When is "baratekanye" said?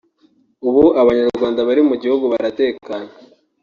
2.31-3.11